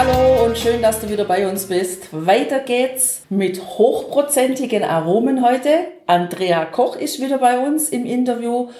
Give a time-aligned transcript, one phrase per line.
[0.00, 2.08] Hallo und schön, dass du wieder bei uns bist.
[2.10, 5.88] Weiter geht's mit hochprozentigen Aromen heute.
[6.06, 8.70] Andrea Koch ist wieder bei uns im Interview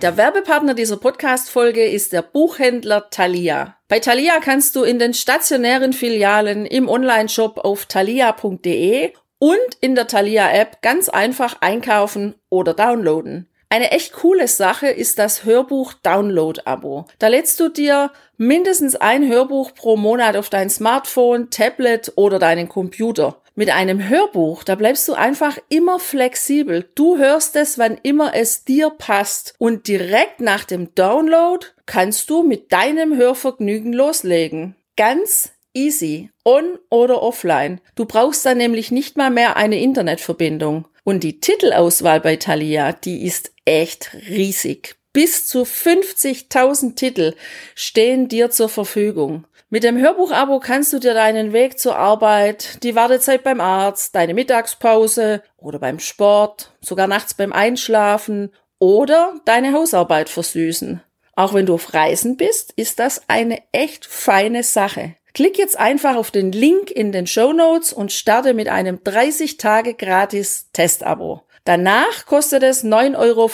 [0.00, 3.76] Der Werbepartner dieser Podcast-Folge ist der Buchhändler Thalia.
[3.88, 10.06] Bei Thalia kannst du in den stationären Filialen, im Onlineshop auf thalia.de und in der
[10.06, 13.48] Thalia-App ganz einfach einkaufen oder downloaden.
[13.70, 17.04] Eine echt coole Sache ist das Hörbuch Download-Abo.
[17.18, 22.70] Da lädst du dir mindestens ein Hörbuch pro Monat auf dein Smartphone, Tablet oder deinen
[22.70, 23.42] Computer.
[23.54, 26.88] Mit einem Hörbuch, da bleibst du einfach immer flexibel.
[26.94, 29.54] Du hörst es, wann immer es dir passt.
[29.58, 34.76] Und direkt nach dem Download kannst du mit deinem Hörvergnügen loslegen.
[34.96, 36.30] Ganz easy.
[36.48, 37.78] On oder offline.
[37.94, 40.88] Du brauchst dann nämlich nicht mal mehr eine Internetverbindung.
[41.04, 44.96] Und die Titelauswahl bei Thalia, die ist echt riesig.
[45.12, 47.34] Bis zu 50.000 Titel
[47.74, 49.46] stehen dir zur Verfügung.
[49.68, 54.32] Mit dem Hörbuch-Abo kannst du dir deinen Weg zur Arbeit, die Wartezeit beim Arzt, deine
[54.32, 61.02] Mittagspause oder beim Sport, sogar nachts beim Einschlafen oder deine Hausarbeit versüßen.
[61.34, 65.17] Auch wenn du auf Reisen bist, ist das eine echt feine Sache.
[65.38, 69.56] Klick jetzt einfach auf den Link in den Show Notes und starte mit einem 30
[69.56, 71.42] Tage gratis Testabo.
[71.62, 73.48] Danach kostet es 9,95 Euro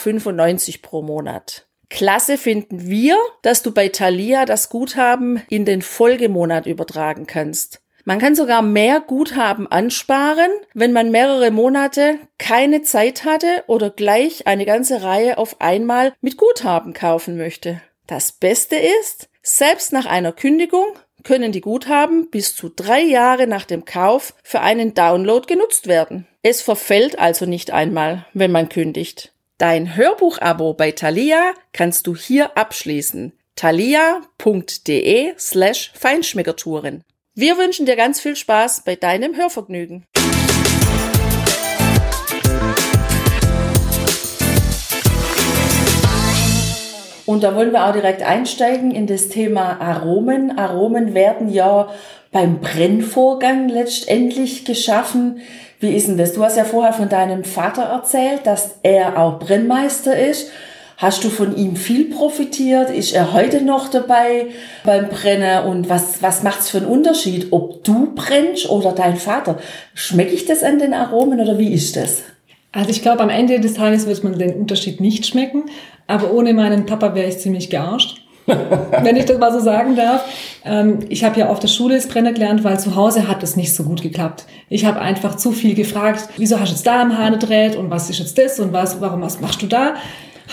[0.80, 1.66] pro Monat.
[1.90, 7.82] Klasse finden wir, dass du bei Thalia das Guthaben in den Folgemonat übertragen kannst.
[8.06, 14.46] Man kann sogar mehr Guthaben ansparen, wenn man mehrere Monate keine Zeit hatte oder gleich
[14.46, 17.82] eine ganze Reihe auf einmal mit Guthaben kaufen möchte.
[18.06, 20.86] Das Beste ist, selbst nach einer Kündigung
[21.24, 26.26] können die Guthaben bis zu drei Jahre nach dem Kauf für einen Download genutzt werden.
[26.42, 29.32] Es verfällt also nicht einmal, wenn man kündigt.
[29.58, 33.32] Dein Hörbuch-Abo bei Thalia kannst du hier abschließen.
[33.56, 37.02] thalia.de slash Feinschmeckertouren.
[37.34, 40.04] Wir wünschen dir ganz viel Spaß bei deinem Hörvergnügen.
[47.26, 50.58] Und da wollen wir auch direkt einsteigen in das Thema Aromen.
[50.58, 51.88] Aromen werden ja
[52.32, 55.40] beim Brennvorgang letztendlich geschaffen.
[55.80, 56.34] Wie ist denn das?
[56.34, 60.50] Du hast ja vorher von deinem Vater erzählt, dass er auch Brennmeister ist.
[60.96, 62.90] Hast du von ihm viel profitiert?
[62.90, 64.46] Ist er heute noch dabei
[64.84, 65.64] beim Brennen?
[65.64, 69.58] Und was, was macht's für einen Unterschied, ob du brennst oder dein Vater?
[69.94, 72.22] Schmecke ich das an den Aromen oder wie ist das?
[72.74, 75.64] Also ich glaube, am Ende des Tages wird man den Unterschied nicht schmecken.
[76.06, 78.20] Aber ohne meinen Papa wäre ich ziemlich gearscht.
[78.46, 80.22] wenn ich das mal so sagen darf.
[80.66, 83.56] Ähm, ich habe ja auf der Schule das Brenner gelernt, weil zu Hause hat es
[83.56, 84.44] nicht so gut geklappt.
[84.68, 87.90] Ich habe einfach zu viel gefragt, wieso hast du jetzt da am Hahn gedreht und
[87.90, 89.94] was ist jetzt das und was, warum was machst du da?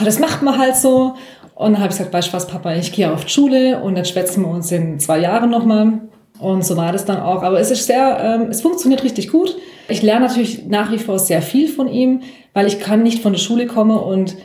[0.02, 1.16] Das macht man halt so.
[1.54, 3.96] Und dann habe ich gesagt, weißt du was, Papa, ich gehe auf die Schule und
[3.96, 6.00] dann schwätzen wir uns in zwei Jahren nochmal.
[6.40, 7.44] Und so war das dann auch.
[7.44, 9.58] Aber es ist sehr, ähm, es funktioniert richtig gut.
[9.88, 12.22] Ich lerne natürlich nach wie vor sehr viel von ihm,
[12.54, 14.36] weil ich kann nicht von der Schule kommen und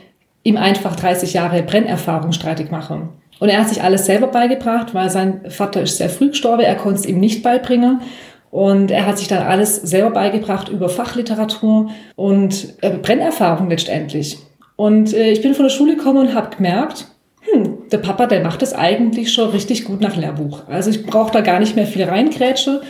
[0.43, 3.09] ihm einfach 30 Jahre Brennerfahrung streitig machen.
[3.39, 6.75] Und er hat sich alles selber beigebracht, weil sein Vater ist sehr früh gestorben, er
[6.75, 8.01] konnte es ihm nicht beibringen.
[8.49, 14.37] Und er hat sich dann alles selber beigebracht über Fachliteratur und äh, Brennerfahrung letztendlich.
[14.77, 17.07] Und äh, ich bin von der Schule gekommen und habe gemerkt,
[17.41, 20.67] hm, der Papa, der macht das eigentlich schon richtig gut nach Lehrbuch.
[20.67, 22.81] Also ich brauche da gar nicht mehr viel reingrätsche.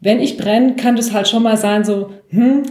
[0.00, 2.62] Wenn ich brenne, kann das halt schon mal sein, so, hm,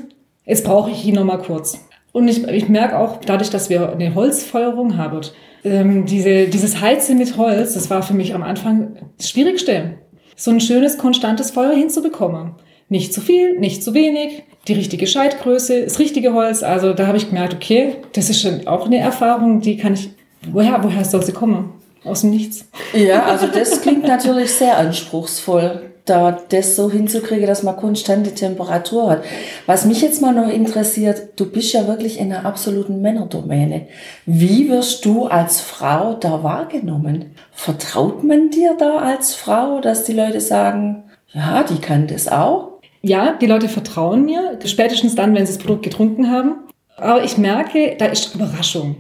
[0.46, 1.80] jetzt brauche ich ihn noch mal kurz.
[2.12, 5.22] Und ich, ich merke auch, dadurch, dass wir eine Holzfeuerung haben,
[5.64, 9.96] ähm, diese, dieses Heizen mit Holz, das war für mich am Anfang das Schwierigste.
[10.36, 12.56] So ein schönes, konstantes Feuer hinzubekommen.
[12.88, 16.64] Nicht zu viel, nicht zu wenig, die richtige Scheitgröße, das richtige Holz.
[16.64, 20.10] Also da habe ich gemerkt, okay, das ist schon auch eine Erfahrung, die kann ich,
[20.52, 21.74] woher, woher soll sie kommen?
[22.06, 22.66] Aus dem Nichts.
[22.94, 29.12] Ja, also das klingt natürlich sehr anspruchsvoll da das so hinzukriegen, dass man konstante Temperatur
[29.12, 29.24] hat.
[29.66, 33.88] Was mich jetzt mal noch interessiert, du bist ja wirklich in einer absoluten Männerdomäne.
[34.26, 37.36] Wie wirst du als Frau da wahrgenommen?
[37.52, 41.04] Vertraut man dir da als Frau, dass die Leute sagen,
[41.34, 42.80] ja, die kann das auch?
[43.02, 46.56] Ja, die Leute vertrauen mir, spätestens dann, wenn sie das Produkt getrunken haben.
[46.98, 48.98] Aber ich merke, da ist Überraschung.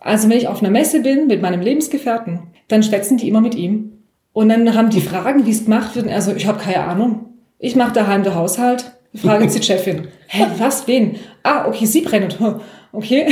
[0.00, 3.54] Also wenn ich auf einer Messe bin mit meinem Lebensgefährten, dann schwätzen die immer mit
[3.54, 3.95] ihm.
[4.36, 6.12] Und dann haben die Fragen, wie es gemacht wird.
[6.12, 7.30] Also ich habe keine Ahnung.
[7.58, 8.92] Ich mache daheim den Haushalt.
[9.14, 10.08] Fragen jetzt die Chefin.
[10.26, 11.16] Hä, was, wen?
[11.42, 12.28] Ah, okay, sie brennen.
[12.92, 13.28] Okay.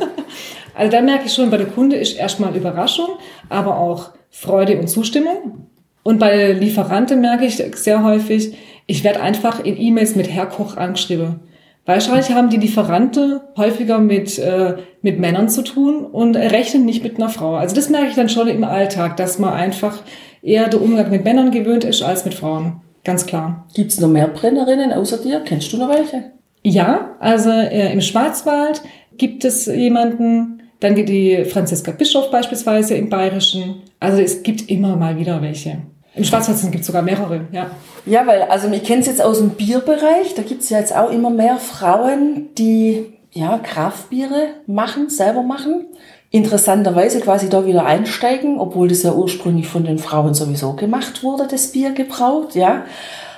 [0.76, 3.08] also da merke ich schon, bei der Kunde ist erstmal Überraschung,
[3.48, 5.66] aber auch Freude und Zustimmung.
[6.04, 8.56] Und bei Lieferanten merke ich sehr häufig,
[8.86, 11.40] ich werde einfach in E-Mails mit Herr Koch angeschrieben.
[11.84, 17.16] Wahrscheinlich haben die Lieferanten häufiger mit, äh, mit Männern zu tun und rechnen nicht mit
[17.16, 17.56] einer Frau.
[17.56, 20.02] Also das merke ich dann schon im Alltag, dass man einfach
[20.42, 22.80] eher der Umgang mit Männern gewöhnt ist als mit Frauen.
[23.04, 23.66] Ganz klar.
[23.74, 25.40] Gibt's noch mehr Brennerinnen außer dir?
[25.40, 26.32] Kennst du noch welche?
[26.62, 28.82] Ja, also äh, im Schwarzwald
[29.16, 33.82] gibt es jemanden, dann geht die Franziska Bischof beispielsweise im Bayerischen.
[34.00, 35.78] Also es gibt immer mal wieder welche.
[36.14, 37.70] Im Schwarzwald gibt es sogar mehrere, ja.
[38.06, 40.94] Ja, weil, also ich kenne es jetzt aus dem Bierbereich, da gibt es ja jetzt
[40.94, 45.86] auch immer mehr Frauen, die ja Kraftbiere machen, selber machen.
[46.30, 51.46] Interessanterweise quasi da wieder einsteigen, obwohl das ja ursprünglich von den Frauen sowieso gemacht wurde,
[51.46, 52.84] das Bier gebraut, ja.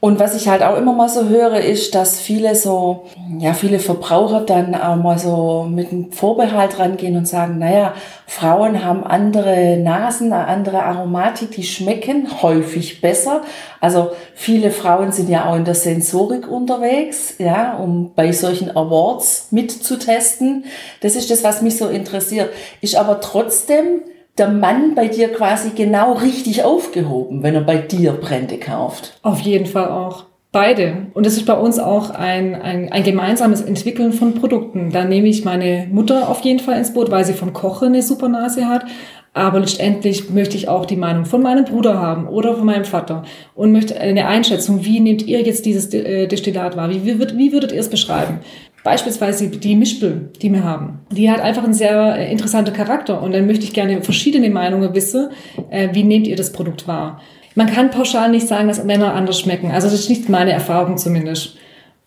[0.01, 3.05] Und was ich halt auch immer mal so höre, ist, dass viele so,
[3.39, 7.93] ja, viele Verbraucher dann auch mal so mit einem Vorbehalt rangehen und sagen, naja,
[8.27, 13.43] Frauen haben andere Nasen, eine andere Aromatik, die schmecken häufig besser.
[13.81, 19.49] Also viele Frauen sind ja auch in der Sensorik unterwegs, ja, um bei solchen Awards
[19.51, 20.65] mitzutesten.
[21.03, 22.51] Das ist das, was mich so interessiert.
[22.81, 24.01] Ist aber trotzdem
[24.39, 29.19] der Mann bei dir quasi genau richtig aufgehoben, wenn er bei dir Brände kauft?
[29.23, 30.25] Auf jeden Fall auch.
[30.53, 31.07] Beide.
[31.15, 34.91] Und es ist bei uns auch ein, ein, ein gemeinsames Entwickeln von Produkten.
[34.91, 38.03] Da nehme ich meine Mutter auf jeden Fall ins Boot, weil sie vom Kochen eine
[38.03, 38.85] super Nase hat.
[39.33, 43.23] Aber letztendlich möchte ich auch die Meinung von meinem Bruder haben oder von meinem Vater
[43.55, 46.91] und möchte eine Einschätzung, wie nehmt ihr jetzt dieses äh, Destillat wahr?
[46.91, 48.41] Wie, wie, würdet, wie würdet ihr es beschreiben?
[48.83, 51.01] Beispielsweise die Mischbüll, die wir haben.
[51.13, 54.95] Die hat einfach einen sehr äh, interessanten Charakter und dann möchte ich gerne verschiedene Meinungen
[54.95, 55.31] wissen.
[55.69, 57.21] Äh, wie nehmt ihr das Produkt wahr?
[57.55, 59.71] Man kann pauschal nicht sagen, dass Männer anders schmecken.
[59.71, 61.59] Also das ist nicht meine Erfahrung zumindest.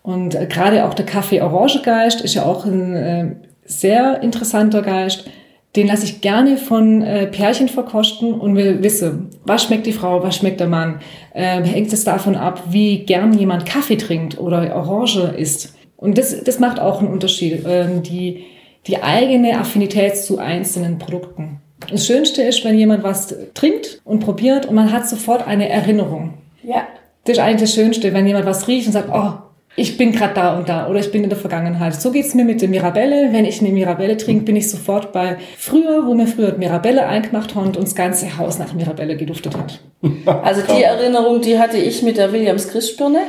[0.02, 5.30] Und äh, gerade auch der Kaffee-Orange-Geist ist ja auch ein sehr interessanter Geist.
[5.76, 7.00] Den lasse ich gerne von
[7.32, 11.00] Pärchen verkosten und will wissen, was schmeckt die Frau, was schmeckt der Mann.
[11.32, 15.74] Äh, hängt es davon ab, wie gern jemand Kaffee trinkt oder Orange isst.
[15.96, 18.44] Und das, das macht auch einen Unterschied, ähm, die,
[18.86, 21.60] die eigene Affinität zu einzelnen Produkten.
[21.90, 26.34] Das Schönste ist, wenn jemand was trinkt und probiert und man hat sofort eine Erinnerung.
[26.62, 26.86] Ja.
[27.24, 29.32] Das ist eigentlich das Schönste, wenn jemand was riecht und sagt, oh,
[29.76, 32.00] ich bin gerade da und da oder ich bin in der Vergangenheit.
[32.00, 33.32] So geht's mir mit der Mirabelle.
[33.32, 37.54] Wenn ich eine Mirabelle trinke, bin ich sofort bei früher, wo mir früher Mirabelle eingemacht
[37.54, 39.80] hat und das ganze Haus nach Mirabelle geduftet hat.
[40.26, 43.20] Also die Erinnerung, die hatte ich mit der Williams Christbirne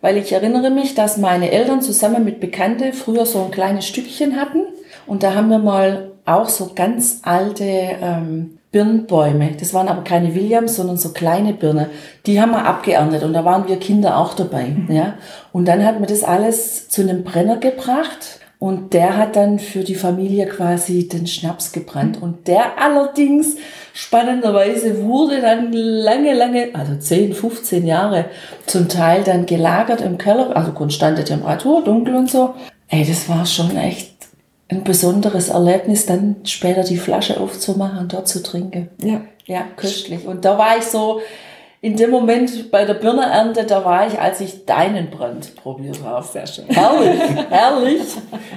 [0.00, 4.36] weil ich erinnere mich, dass meine Eltern zusammen mit Bekannte früher so ein kleines Stückchen
[4.36, 4.62] hatten
[5.06, 9.52] und da haben wir mal auch so ganz alte ähm, Birnbäume.
[9.58, 11.90] Das waren aber keine Williams, sondern so kleine Birne.
[12.26, 14.66] Die haben wir abgeerntet und da waren wir Kinder auch dabei.
[14.66, 14.94] Mhm.
[14.94, 15.14] Ja?
[15.52, 19.84] Und dann hat man das alles zu einem Brenner gebracht und der hat dann für
[19.84, 22.20] die Familie quasi den Schnaps gebrannt.
[22.20, 23.56] Und der allerdings
[23.94, 28.26] spannenderweise wurde dann lange, lange, also 10, 15 Jahre
[28.66, 32.54] zum Teil dann gelagert im Keller, also konstante Temperatur, dunkel und so.
[32.88, 34.12] Ey, das war schon echt
[34.68, 38.90] ein besonderes Erlebnis, dann später die Flasche aufzumachen und dort zu trinken.
[39.02, 39.22] Ja.
[39.46, 40.26] Ja, köstlich.
[40.26, 41.22] Und da war ich so,
[41.82, 46.26] in dem Moment bei der Birneernte, da war ich, als ich deinen Brand probiert habe.
[46.26, 46.66] Sehr schön.
[46.68, 48.02] Herrlich, herrlich.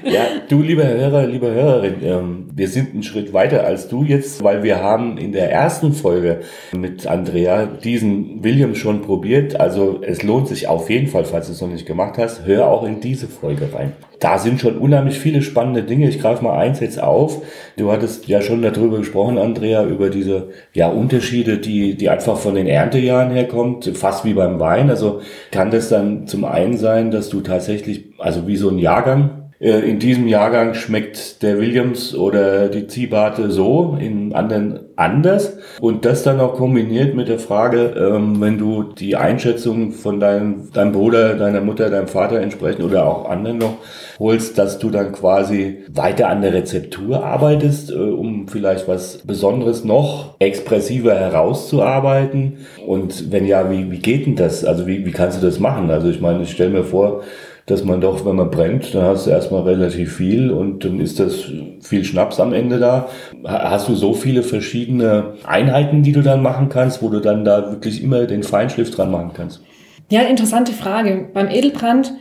[0.03, 4.43] Ja, du, lieber Hörer, liebe Hörerin, ähm, wir sind einen Schritt weiter als du jetzt,
[4.43, 6.41] weil wir haben in der ersten Folge
[6.73, 9.57] mit Andrea diesen William schon probiert.
[9.57, 12.67] Also es lohnt sich auf jeden Fall, falls du es noch nicht gemacht hast, hör
[12.67, 16.07] auch in diese Folge rein da sind schon unheimlich viele spannende Dinge.
[16.07, 17.41] Ich greife mal eins jetzt auf.
[17.75, 22.55] Du hattest ja schon darüber gesprochen, Andrea, über diese ja, Unterschiede, die, die einfach von
[22.55, 24.89] den Erntejahren herkommt, fast wie beim Wein.
[24.89, 29.42] Also kann das dann zum einen sein, dass du tatsächlich, also wie so ein Jahrgang,
[29.69, 35.57] in diesem Jahrgang schmeckt der Williams oder die Ziehbarte so, in anderen anders.
[35.79, 40.69] Und das dann auch kombiniert mit der Frage, ähm, wenn du die Einschätzung von deinem,
[40.73, 43.77] deinem Bruder, deiner Mutter, deinem Vater entsprechend oder auch anderen noch
[44.19, 49.85] holst, dass du dann quasi weiter an der Rezeptur arbeitest, äh, um vielleicht was Besonderes
[49.85, 52.57] noch expressiver herauszuarbeiten.
[52.85, 54.65] Und wenn ja, wie, wie geht denn das?
[54.65, 55.89] Also wie, wie kannst du das machen?
[55.89, 57.21] Also ich meine, ich stelle mir vor,
[57.65, 61.19] dass man doch, wenn man brennt, dann hast du erstmal relativ viel und dann ist
[61.19, 61.45] das
[61.81, 63.07] viel Schnaps am Ende da.
[63.45, 67.71] Hast du so viele verschiedene Einheiten, die du dann machen kannst, wo du dann da
[67.71, 69.61] wirklich immer den Feinschliff dran machen kannst?
[70.09, 71.29] Ja, interessante Frage.
[71.33, 72.13] Beim Edelbrand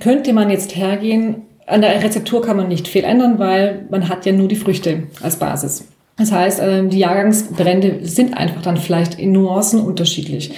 [0.00, 4.26] könnte man jetzt hergehen An der Rezeptur kann man nicht viel ändern, weil man hat
[4.26, 5.86] ja nur die Früchte als Basis.
[6.16, 10.50] Das heißt, ähm, die Jahrgangsbrände sind einfach dann vielleicht in Nuancen unterschiedlich.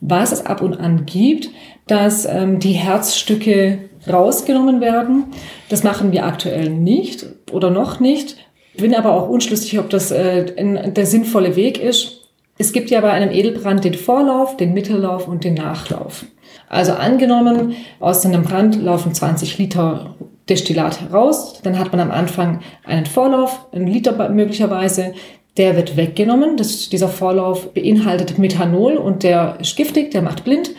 [0.00, 1.50] Was es ab und an gibt,
[1.86, 5.24] dass ähm, die Herzstücke rausgenommen werden.
[5.68, 8.36] Das machen wir aktuell nicht oder noch nicht.
[8.76, 10.44] Bin aber auch unschlüssig, ob das äh,
[10.92, 12.28] der sinnvolle Weg ist.
[12.58, 16.24] Es gibt ja bei einem Edelbrand den Vorlauf, den Mittellauf und den Nachlauf.
[16.68, 20.14] Also angenommen, aus einem Brand laufen 20 Liter
[20.48, 25.12] Destillat heraus, dann hat man am Anfang einen Vorlauf, einen Liter möglicherweise,
[25.58, 26.56] der wird weggenommen.
[26.56, 30.70] Das, dieser Vorlauf beinhaltet Methanol und der ist giftig, der macht blind.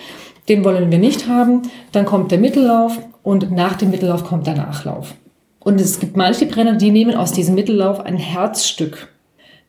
[0.48, 1.63] Den wollen wir nicht haben.
[1.91, 5.13] Dann kommt der Mittellauf und nach dem Mittellauf kommt der Nachlauf.
[5.59, 9.09] Und es gibt manche Brenner, die nehmen aus diesem Mittellauf ein Herzstück,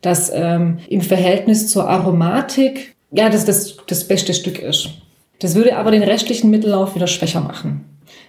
[0.00, 4.90] das ähm, im Verhältnis zur Aromatik, ja, das, das das beste Stück ist.
[5.40, 7.84] Das würde aber den restlichen Mittellauf wieder schwächer machen.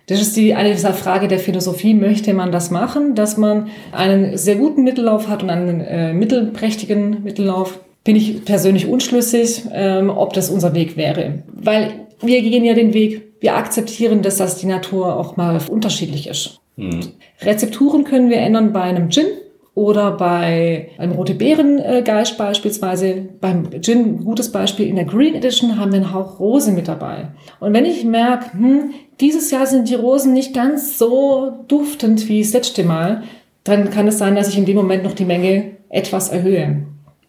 [0.08, 1.93] Das ist die, eine dieser Frage der Philosophie.
[1.93, 7.24] Möchte man das machen, dass man einen sehr guten Mittellauf hat und einen äh, mittelprächtigen
[7.24, 7.79] Mittellauf?
[8.03, 11.43] Bin ich persönlich unschlüssig, ähm, ob das unser Weg wäre.
[11.53, 16.27] Weil wir gehen ja den Weg, wir akzeptieren, dass das die Natur auch mal unterschiedlich
[16.27, 16.60] ist.
[16.77, 17.12] Mhm.
[17.41, 19.25] Rezepturen können wir ändern bei einem Gin
[19.74, 23.30] oder bei einem rote Beeren äh, Geist beispielsweise.
[23.40, 27.30] Beim Gin, gutes Beispiel, in der Green Edition haben wir einen Hauch Rose mit dabei.
[27.60, 32.42] Und wenn ich merke, hm, dieses Jahr sind die Rosen nicht ganz so duftend wie
[32.42, 33.24] das letzte Mal,
[33.63, 36.84] dann kann es sein, dass ich in dem Moment noch die Menge etwas erhöhe.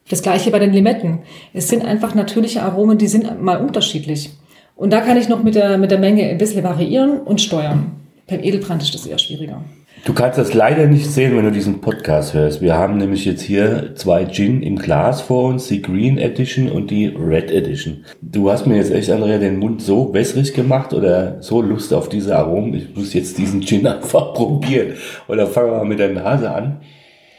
[0.09, 1.21] Das gleiche bei den Limetten.
[1.53, 4.31] Es sind einfach natürliche Aromen, die sind mal unterschiedlich.
[4.75, 7.93] Und da kann ich noch mit der, mit der Menge ein bisschen variieren und steuern.
[8.27, 9.63] Beim Edelbrand ist das eher schwieriger.
[10.05, 12.61] Du kannst das leider nicht sehen, wenn du diesen Podcast hörst.
[12.61, 16.91] Wir haben nämlich jetzt hier zwei Gin im Glas vor uns, die Green Edition und
[16.91, 18.05] die Red Edition.
[18.21, 22.09] Du hast mir jetzt echt, Andrea, den Mund so wässrig gemacht oder so Lust auf
[22.09, 22.75] diese Aromen.
[22.75, 24.95] Ich muss jetzt diesen Gin einfach probieren.
[25.29, 26.81] Oder fangen wir mal mit der Nase an.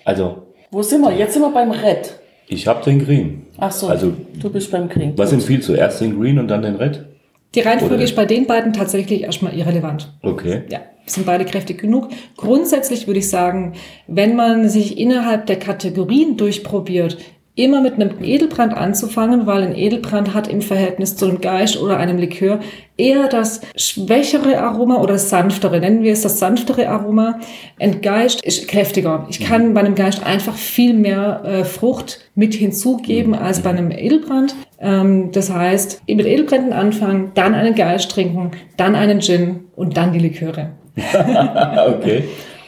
[0.05, 0.43] Also.
[0.71, 1.11] Wo sind wir?
[1.11, 2.17] Jetzt sind wir beim Red.
[2.47, 3.45] Ich habe den Green.
[3.57, 5.17] Ach so, also, du bist beim Green.
[5.17, 5.73] Was empfiehlst du?
[5.73, 7.05] Erst den Green und dann den Red?
[7.55, 8.03] Die Reihenfolge Oder?
[8.03, 10.11] ist bei den beiden tatsächlich erstmal irrelevant.
[10.23, 10.63] Okay.
[10.69, 12.09] Ja, sind beide kräftig genug.
[12.37, 13.73] Grundsätzlich würde ich sagen,
[14.07, 17.17] wenn man sich innerhalb der Kategorien durchprobiert,
[17.55, 21.97] immer mit einem Edelbrand anzufangen, weil ein Edelbrand hat im Verhältnis zu einem Geist oder
[21.97, 22.59] einem Likör
[22.97, 27.39] eher das schwächere Aroma oder sanftere, nennen wir es das sanftere Aroma.
[27.79, 29.27] Ein Geist ist kräftiger.
[29.29, 33.91] Ich kann bei einem Geist einfach viel mehr äh, Frucht mit hinzugeben als bei einem
[33.91, 34.55] Edelbrand.
[34.79, 40.11] Ähm, das heißt, mit Edelbränden anfangen, dann einen Geist trinken, dann einen Gin und dann
[40.11, 40.71] die Liköre.
[40.97, 42.25] okay.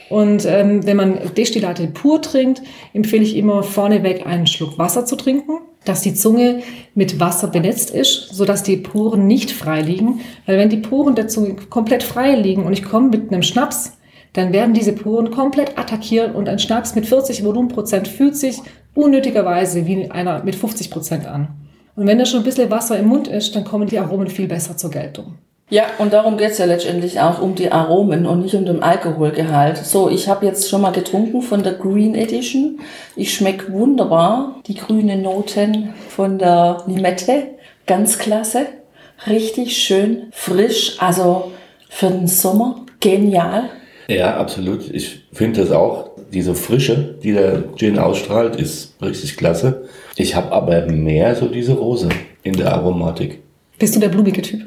[0.10, 2.62] Und ähm, wenn man Destillate pur trinkt,
[2.94, 6.62] empfehle ich immer vorneweg einen Schluck Wasser zu trinken, dass die Zunge
[6.94, 10.22] mit Wasser benetzt ist, sodass die Poren nicht frei liegen.
[10.46, 13.98] Weil wenn die Poren der Zunge komplett frei liegen und ich komme mit einem Schnaps,
[14.34, 18.58] dann werden diese Poren komplett attackiert und ein Schnaps mit 40 Volumenprozent fühlt sich
[18.94, 21.48] unnötigerweise wie einer mit 50 Prozent an.
[21.96, 24.48] Und wenn da schon ein bisschen Wasser im Mund ist, dann kommen die Aromen viel
[24.48, 25.36] besser zur Geltung.
[25.70, 29.78] Ja, und darum geht's ja letztendlich auch um die Aromen und nicht um den Alkoholgehalt.
[29.78, 32.82] So, ich habe jetzt schon mal getrunken von der Green Edition.
[33.16, 37.48] Ich schmeck wunderbar die grünen Noten von der Limette.
[37.88, 38.68] Ganz klasse.
[39.26, 40.98] Richtig schön, frisch.
[41.00, 41.52] Also
[41.90, 43.70] für den Sommer genial.
[44.08, 44.94] Ja, absolut.
[44.94, 46.12] Ich finde das auch.
[46.32, 49.88] Diese Frische, die der Gin ausstrahlt, ist richtig klasse.
[50.16, 52.10] Ich habe aber mehr so diese Rose
[52.44, 53.42] in der Aromatik.
[53.80, 54.62] Bist du der blumige Typ?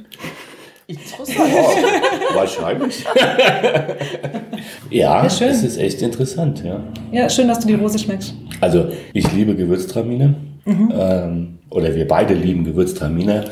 [0.89, 1.39] Interessant.
[1.39, 3.05] Oh, wahrscheinlich.
[4.91, 5.49] ja, ja schön.
[5.49, 6.65] das ist echt interessant.
[6.65, 6.83] Ja.
[7.13, 8.35] ja, schön, dass du die Rose schmeckst.
[8.63, 10.35] Also, ich liebe Gewürztramine.
[10.65, 10.93] Mhm.
[10.99, 13.45] Ähm, oder wir beide lieben Gewürztramine.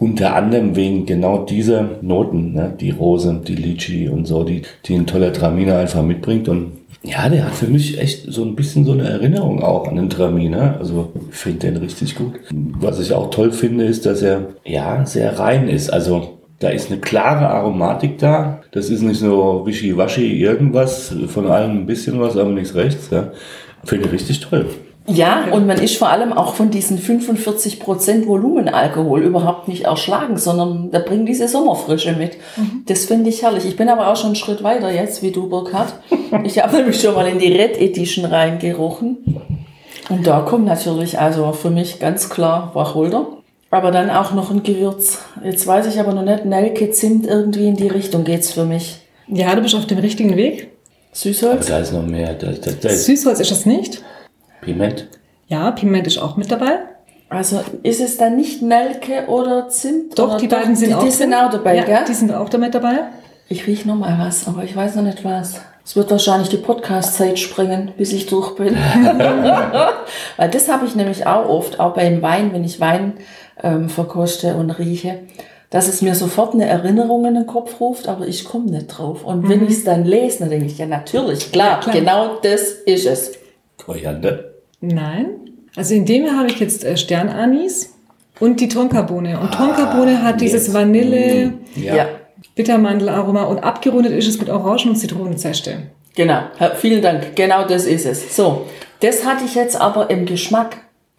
[0.00, 2.74] Unter anderem wegen genau dieser Noten, ne?
[2.80, 6.48] die Rose, die Litchi und so, die, die ein toller Traminer einfach mitbringt.
[6.48, 6.72] Und
[7.04, 10.10] ja, der hat für mich echt so ein bisschen so eine Erinnerung auch an den
[10.10, 10.78] Traminer.
[10.80, 12.40] Also ich finde den richtig gut.
[12.50, 15.92] Was ich auch toll finde, ist, dass er ja sehr rein ist.
[15.92, 18.60] Also da ist eine klare Aromatik da.
[18.70, 23.10] Das ist nicht so wischiwaschi irgendwas, von allem ein bisschen was, aber nichts rechts.
[23.10, 23.32] Ja.
[23.84, 24.66] Finde ich richtig toll.
[25.08, 30.92] Ja, und man ist vor allem auch von diesen 45% Volumenalkohol überhaupt nicht erschlagen, sondern
[30.92, 32.36] der bringt diese Sommerfrische mit.
[32.56, 32.84] Mhm.
[32.86, 33.64] Das finde ich herrlich.
[33.66, 35.94] Ich bin aber auch schon einen Schritt weiter jetzt, wie du, Burkhard.
[36.44, 39.18] Ich habe nämlich schon mal in die Red Edition reingerochen.
[40.08, 43.41] Und da kommt natürlich also für mich ganz klar Wacholder.
[43.72, 45.18] Aber dann auch noch ein Gewürz.
[45.42, 49.00] Jetzt weiß ich aber noch nicht, Nelke, Zimt, irgendwie in die Richtung geht's für mich.
[49.28, 50.68] Ja, du bist auf dem richtigen Weg.
[51.12, 51.70] Süßholz?
[51.70, 52.34] Aber da ist noch mehr.
[52.34, 54.02] Da, da, da ist Süßholz ist das nicht.
[54.60, 55.08] Piment?
[55.46, 56.80] Ja, Piment ist auch mit dabei.
[57.30, 60.18] Also ist es dann nicht Nelke oder Zimt?
[60.18, 62.04] Doch, oder die beiden sind die, auch Die sind auch dabei, ja, gell?
[62.06, 63.04] die sind auch damit dabei.
[63.48, 65.62] Ich rieche noch mal was, aber ich weiß noch nicht was.
[65.82, 68.76] Es wird wahrscheinlich die Podcast-Zeit springen, bis ich durch bin.
[70.36, 73.14] Weil das habe ich nämlich auch oft, auch beim Wein, wenn ich Wein
[73.62, 75.20] ähm, verkoste und rieche,
[75.70, 79.24] dass es mir sofort eine Erinnerung in den Kopf ruft, aber ich komme nicht drauf.
[79.24, 79.66] Und wenn mhm.
[79.66, 81.94] ich es dann lese, dann denke ich, ja natürlich, klar, ja, klar.
[81.94, 83.32] genau das ist es.
[83.78, 84.44] Koriander?
[84.80, 85.30] Nein.
[85.74, 87.94] Also in dem habe ich jetzt äh, Sternanis
[88.38, 89.40] und die Tonkabohne.
[89.40, 92.06] Und Tonkabohne hat dieses Vanille, ja.
[92.54, 95.84] Bittermandelaroma und abgerundet ist es mit Orangen- und Zitronenzeste.
[96.14, 96.42] Genau,
[96.76, 97.34] vielen Dank.
[97.34, 98.36] Genau das ist es.
[98.36, 98.66] So,
[99.00, 100.76] das hatte ich jetzt aber im Geschmack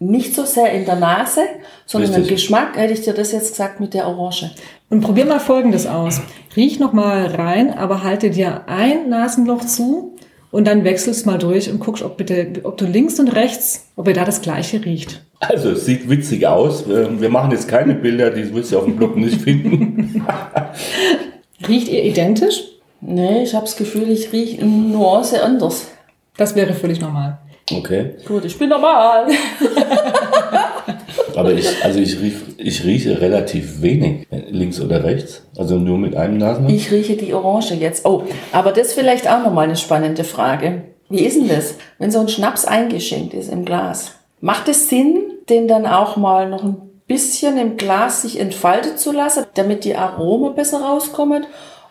[0.09, 1.41] nicht so sehr in der Nase,
[1.85, 2.29] sondern Richtig.
[2.29, 4.51] im Geschmack hätte ich dir das jetzt gesagt mit der Orange.
[4.89, 6.21] Und probier mal Folgendes aus.
[6.55, 10.13] Riech noch mal rein, aber halte dir ein Nasenloch zu
[10.51, 14.07] und dann wechselst mal durch und guckst, ob, bitte, ob du links und rechts, ob
[14.07, 15.23] ihr da das gleiche riecht.
[15.39, 16.87] Also es sieht witzig aus.
[16.87, 20.25] Wir machen jetzt keine Bilder, die wirst du auf dem Blog nicht finden.
[21.67, 22.61] Riecht ihr identisch?
[23.01, 25.87] Nee, ich habe das Gefühl, ich rieche eine Nuance anders.
[26.37, 27.39] Das wäre völlig normal.
[27.71, 28.15] Okay.
[28.27, 29.27] Gut, ich bin normal.
[31.35, 35.43] Aber ich, also ich, riech, ich rieche relativ wenig, links oder rechts.
[35.57, 36.71] Also nur mit einem Nasenloch.
[36.71, 38.05] Ich rieche die Orange jetzt.
[38.05, 40.83] Oh, aber das ist vielleicht auch nochmal eine spannende Frage.
[41.09, 44.11] Wie ist denn das, wenn so ein Schnaps eingeschenkt ist im Glas?
[44.41, 46.77] Macht es Sinn, den dann auch mal noch ein
[47.07, 51.45] bisschen im Glas sich entfaltet zu lassen, damit die Aromen besser rauskommen?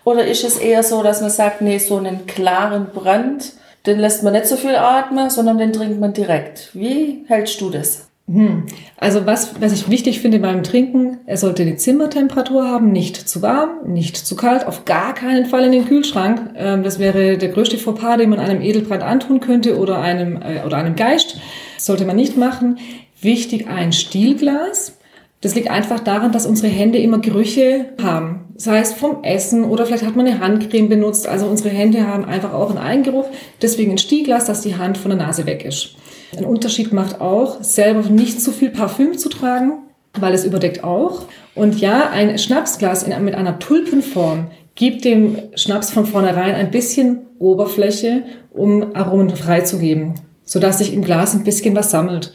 [0.05, 3.53] Oder ist es eher so, dass man sagt, nee, so einen klaren Brand,
[3.87, 6.71] den lässt man nicht so viel atmen, sondern den trinkt man direkt.
[6.75, 8.09] Wie hältst du das?
[8.29, 8.65] Hm.
[8.97, 13.43] Also was, was ich wichtig finde beim Trinken, er sollte die Zimmertemperatur haben, nicht zu
[13.43, 16.51] warm, nicht zu kalt, auf gar keinen Fall in den Kühlschrank.
[16.57, 20.65] Ähm, das wäre der größte Fauxpas, den man einem Edelbrand antun könnte oder einem, äh,
[20.65, 21.37] oder einem Geist.
[21.75, 22.79] Das sollte man nicht machen.
[23.21, 24.99] Wichtig ein Stielglas.
[25.43, 28.55] Das liegt einfach daran, dass unsere Hände immer Gerüche haben.
[28.57, 31.27] Sei es vom Essen oder vielleicht hat man eine Handcreme benutzt.
[31.27, 33.27] Also unsere Hände haben einfach auch einen Eigengeruch.
[33.61, 35.97] Deswegen ein Stielglas, dass die Hand von der Nase weg ist.
[36.39, 39.83] Ein Unterschied macht auch, selber nicht zu viel Parfüm zu tragen,
[40.19, 41.25] weil es überdeckt auch.
[41.57, 47.27] Und ja, ein Schnapsglas in, mit einer Tulpenform gibt dem Schnaps von vornherein ein bisschen
[47.41, 50.15] Oberfläche, um Aromen freizugeben,
[50.45, 52.33] sodass sich im Glas ein bisschen was sammelt.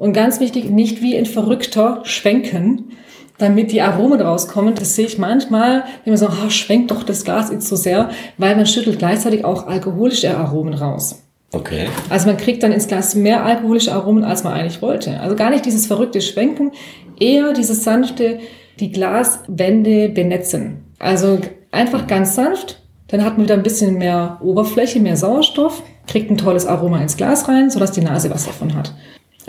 [0.00, 2.92] Und ganz wichtig, nicht wie ein Verrückter schwenken,
[3.36, 4.74] damit die Aromen rauskommen.
[4.74, 8.08] Das sehe ich manchmal, wenn man so, oh, schwenkt doch das Glas jetzt so sehr,
[8.38, 11.22] weil man schüttelt gleichzeitig auch alkoholische Aromen raus.
[11.52, 11.86] Okay.
[12.08, 15.20] Also man kriegt dann ins Glas mehr alkoholische Aromen, als man eigentlich wollte.
[15.20, 16.72] Also gar nicht dieses verrückte Schwenken,
[17.18, 18.38] eher dieses sanfte,
[18.78, 20.94] die Glaswände benetzen.
[20.98, 21.40] Also
[21.72, 26.38] einfach ganz sanft, dann hat man wieder ein bisschen mehr Oberfläche, mehr Sauerstoff, kriegt ein
[26.38, 28.94] tolles Aroma ins Glas rein, sodass die Nase was davon hat.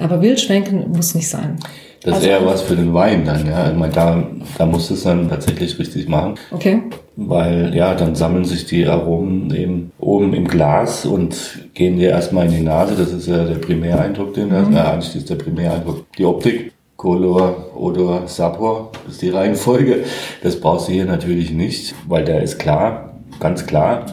[0.02, 1.58] Aber wild schwenken muss nicht sein.
[2.04, 3.70] Das also, ist eher was für den Wein dann, ja.
[3.70, 4.24] Ich meine, da,
[4.58, 6.34] da musst du es dann tatsächlich richtig machen.
[6.50, 6.82] Okay.
[7.16, 12.48] Weil, ja, dann sammeln sich die Aromen eben oben im Glas und gehen dir erstmal
[12.48, 12.96] in die Nase.
[12.98, 14.74] Das ist ja der Primäreindruck, den mhm.
[14.74, 16.12] ja, eigentlich ist der Primäreindruck.
[16.18, 20.04] Die Optik, Color, Odor, Sapor, ist die Reihenfolge.
[20.42, 24.08] Das brauchst du hier natürlich nicht, weil der ist klar, ganz klar.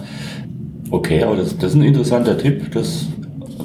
[0.90, 2.70] Okay, aber das, das ist ein interessanter Tipp.
[2.72, 3.06] Das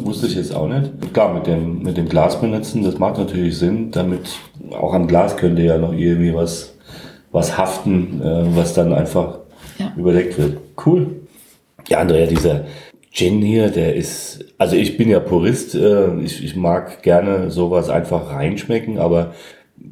[0.05, 1.13] wusste ich jetzt auch nicht.
[1.13, 4.27] Klar, mit dem, mit dem Glas benutzen, das macht natürlich Sinn, damit
[4.71, 6.75] auch am Glas könnte ja noch irgendwie was,
[7.31, 9.39] was haften, äh, was dann einfach
[9.79, 9.93] ja.
[9.97, 10.57] überdeckt wird.
[10.85, 11.07] Cool.
[11.87, 12.65] Ja, Andrea, dieser
[13.11, 17.89] Gin hier, der ist, also ich bin ja Purist, äh, ich, ich mag gerne sowas
[17.89, 19.33] einfach reinschmecken, aber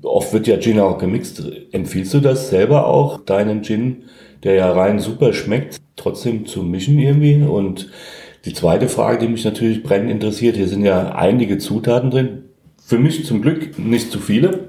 [0.04, 1.44] oft wird ja Gin auch gemixt.
[1.72, 4.04] Empfiehlst du das selber auch, deinen Gin,
[4.44, 7.90] der ja rein super schmeckt, trotzdem zu mischen irgendwie und
[8.46, 12.44] die zweite Frage, die mich natürlich brennend interessiert, hier sind ja einige Zutaten drin.
[12.84, 14.68] Für mich zum Glück nicht zu viele.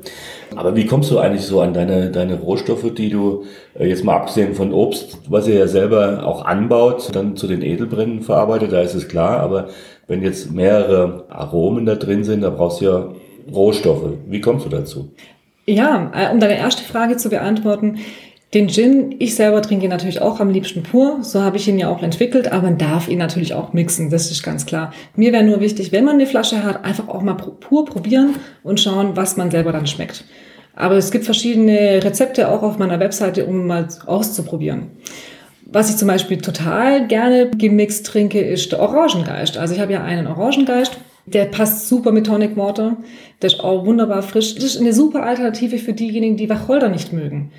[0.54, 4.16] Aber wie kommst du eigentlich so an deine, deine Rohstoffe, die du äh, jetzt mal
[4.16, 8.80] abgesehen von Obst, was ihr ja selber auch anbaut, dann zu den Edelbrennen verarbeitet, da
[8.82, 9.40] ist es klar.
[9.40, 9.68] Aber
[10.06, 13.08] wenn jetzt mehrere Aromen da drin sind, da brauchst du ja
[13.52, 14.12] Rohstoffe.
[14.26, 15.10] Wie kommst du dazu?
[15.66, 17.98] Ja, äh, um deine erste Frage zu beantworten.
[18.54, 21.20] Den Gin, ich selber trinke ihn natürlich auch am liebsten pur.
[21.22, 24.30] So habe ich ihn ja auch entwickelt, aber man darf ihn natürlich auch mixen, das
[24.30, 24.92] ist ganz klar.
[25.16, 28.78] Mir wäre nur wichtig, wenn man eine Flasche hat, einfach auch mal pur probieren und
[28.78, 30.26] schauen, was man selber dann schmeckt.
[30.74, 34.90] Aber es gibt verschiedene Rezepte auch auf meiner Webseite, um mal auszuprobieren.
[35.64, 39.56] Was ich zum Beispiel total gerne gemixt trinke, ist der Orangengeist.
[39.56, 42.98] Also ich habe ja einen Orangengeist, der passt super mit Tonic Water.
[43.40, 44.54] Der ist auch wunderbar frisch.
[44.54, 47.50] Das ist eine super Alternative für diejenigen, die Wacholder nicht mögen.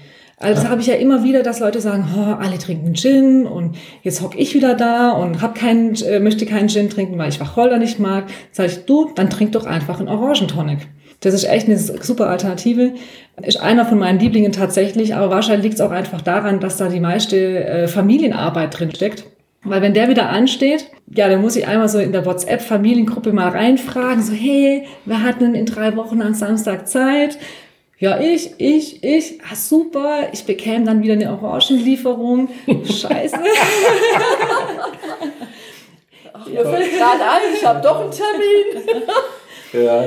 [0.44, 3.78] Also das habe ich ja immer wieder, dass Leute sagen, oh, alle trinken Gin und
[4.02, 7.40] jetzt hock ich wieder da und hab keinen, äh, möchte keinen Gin trinken, weil ich
[7.40, 8.26] Wacholder nicht mag.
[8.52, 10.80] Sag ich, du, dann trink doch einfach einen Orangentonic.
[11.22, 12.92] Das ist echt eine super Alternative.
[13.42, 16.90] Ist einer von meinen Lieblingen tatsächlich, aber wahrscheinlich liegt es auch einfach daran, dass da
[16.90, 19.24] die meiste äh, Familienarbeit drin steckt.
[19.64, 23.48] Weil wenn der wieder ansteht, ja, dann muss ich einmal so in der WhatsApp-Familiengruppe mal
[23.50, 27.38] reinfragen, so, hey, wer hat denn in drei Wochen am Samstag Zeit?
[28.00, 32.50] Ja, ich, ich, ich, ah, super, ich bekäme dann wieder eine Orangenlieferung.
[32.68, 33.38] Scheiße.
[36.34, 38.84] Ach, mir fällt gerade ein, ich habe doch einen Termin.
[39.74, 40.04] Ja.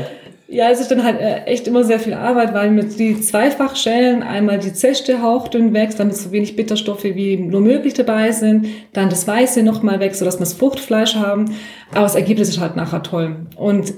[0.47, 3.75] Ja, es ist dann halt äh, echt immer sehr viel Arbeit, weil mit die zweifach
[3.75, 8.69] schälen, einmal die Zeste hauchdünn wächst, damit so wenig Bitterstoffe wie nur möglich dabei sind,
[8.93, 11.57] dann das Weiße nochmal weg, sodass wir das Fruchtfleisch haben.
[11.91, 13.35] Aber das Ergebnis ist halt nachher toll.
[13.57, 13.95] Und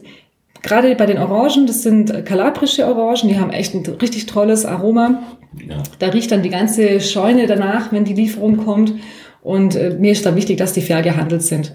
[0.63, 5.23] gerade bei den Orangen, das sind kalabrische Orangen, die haben echt ein richtig tolles Aroma.
[5.69, 5.83] Ja.
[5.99, 8.95] Da riecht dann die ganze Scheune danach, wenn die Lieferung kommt.
[9.43, 11.73] Und äh, mir ist da wichtig, dass die fair gehandelt sind.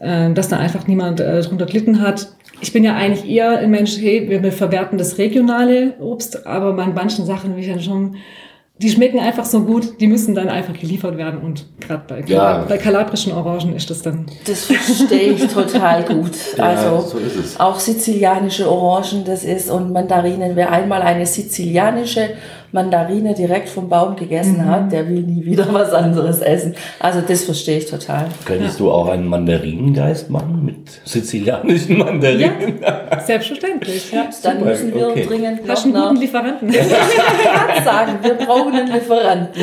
[0.00, 3.70] Äh, dass da einfach niemand äh, drunter gelitten hat ich bin ja eigentlich eher ein
[3.70, 8.16] Mensch, hey, wir verwerten das regionale Obst, aber bei manchen Sachen will ich dann schon,
[8.78, 12.64] die schmecken einfach so gut, die müssen dann einfach geliefert werden und gerade bei, Ja.
[12.68, 14.26] bei kalabrischen Orangen ist das dann.
[14.46, 16.32] Das verstehe ich total gut.
[16.58, 17.58] Ja, Also so ist es.
[17.60, 20.56] auch sizilianische Orangen, das ist und Mandarinen.
[20.56, 22.30] Wer einmal eine sizilianische
[22.72, 26.74] Mandarine direkt vom Baum gegessen hat, der will nie wieder was anderes essen.
[27.00, 28.26] Also das verstehe ich total.
[28.44, 32.80] Könntest du auch einen Mandarinengeist machen mit sizilianischen Mandarinen?
[32.80, 34.12] Ja, selbstverständlich.
[34.12, 34.28] Ja.
[34.42, 35.26] Dann Super, müssen wir okay.
[35.26, 36.72] dringend noch einen guten Lieferanten?
[37.84, 39.62] sagen, wir brauchen einen Lieferanten.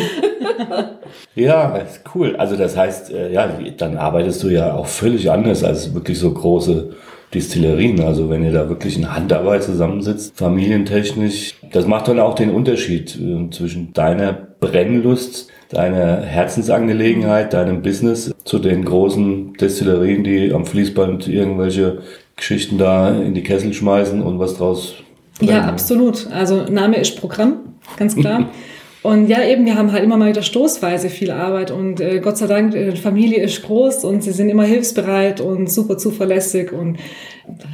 [1.35, 2.35] Ja, ist cool.
[2.37, 6.31] Also das heißt, äh, ja, dann arbeitest du ja auch völlig anders als wirklich so
[6.31, 6.93] große
[7.33, 7.99] Distillerien.
[8.01, 13.15] Also wenn ihr da wirklich in Handarbeit zusammensitzt, familientechnisch, das macht dann auch den Unterschied
[13.19, 21.27] äh, zwischen deiner Brennlust, deiner Herzensangelegenheit, deinem Business zu den großen Destillerien, die am Fließband
[21.27, 21.99] irgendwelche
[22.35, 24.95] Geschichten da in die Kessel schmeißen und was draus
[25.41, 25.69] Ja, brennen.
[25.69, 26.27] absolut.
[26.31, 27.57] Also Name ist Programm,
[27.97, 28.49] ganz klar.
[29.03, 32.37] Und ja, eben, wir haben halt immer mal wieder stoßweise viel Arbeit und äh, Gott
[32.37, 36.71] sei Dank, äh, die Familie ist groß und sie sind immer hilfsbereit und super zuverlässig
[36.71, 36.97] und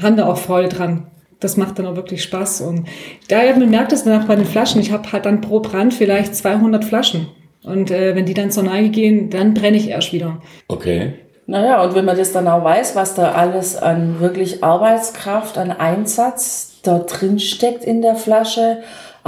[0.02, 1.06] haben da auch Freude dran.
[1.40, 2.62] Das macht dann auch wirklich Spaß.
[2.62, 2.88] Und
[3.30, 4.82] da ja, man merkt es dann auch bei den Flaschen.
[4.82, 7.28] Ich habe halt dann pro Brand vielleicht 200 Flaschen.
[7.64, 10.42] Und äh, wenn die dann zur Neige gehen, dann brenne ich erst wieder.
[10.68, 11.14] Okay.
[11.46, 15.72] Naja, und wenn man das dann auch weiß, was da alles an wirklich Arbeitskraft, an
[15.72, 18.80] Einsatz da drin steckt in der Flasche,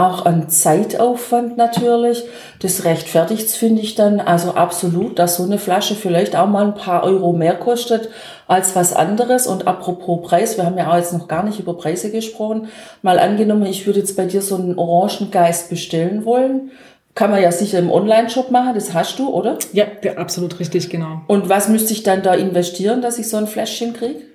[0.01, 2.23] auch an Zeitaufwand natürlich,
[2.59, 6.75] das rechtfertigt finde ich dann also absolut, dass so eine Flasche vielleicht auch mal ein
[6.75, 8.09] paar Euro mehr kostet
[8.47, 9.47] als was anderes.
[9.47, 12.67] Und apropos Preis, wir haben ja auch jetzt noch gar nicht über Preise gesprochen.
[13.01, 16.71] Mal angenommen, ich würde jetzt bei dir so einen Orangengeist bestellen wollen.
[17.13, 19.57] Kann man ja sicher im Online-Shop machen, das hast du, oder?
[19.73, 21.21] Ja, ja, absolut richtig, genau.
[21.27, 24.30] Und was müsste ich dann da investieren, dass ich so ein Fläschchen kriege?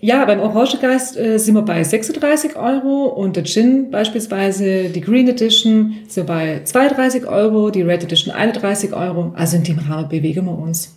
[0.00, 5.28] Ja, beim Orangegeist äh, sind wir bei 36 Euro und der Gin beispielsweise, die Green
[5.28, 9.32] Edition, sind wir bei 32 Euro, die Red Edition 31 Euro.
[9.36, 10.96] Also in dem Rahmen bewegen wir uns.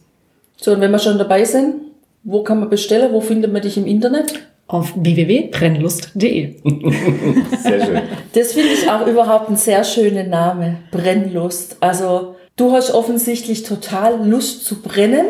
[0.57, 1.75] So, und wenn wir schon dabei sind,
[2.23, 3.11] wo kann man bestellen?
[3.11, 4.47] Wo findet man dich im Internet?
[4.67, 6.55] Auf www.brennlust.de.
[7.63, 8.01] Sehr schön.
[8.33, 10.77] Das finde ich auch überhaupt ein sehr schöner Name.
[10.91, 11.77] Brennlust.
[11.81, 15.25] Also, du hast offensichtlich total Lust zu brennen.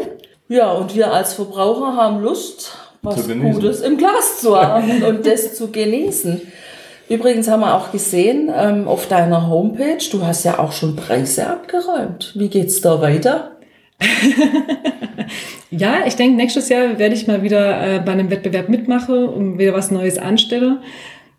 [0.47, 3.27] Ja, und wir als Verbraucher haben Lust, was.
[3.27, 6.41] Gutes im Glas zu haben und das zu genießen.
[7.09, 11.47] Übrigens haben wir auch gesehen ähm, auf deiner Homepage, du hast ja auch schon Preise
[11.47, 12.33] abgeräumt.
[12.35, 13.51] Wie geht's da weiter?
[15.71, 19.57] Ja, ich denke, nächstes Jahr werde ich mal wieder äh, bei einem Wettbewerb mitmachen und
[19.57, 20.81] wieder was Neues anstelle.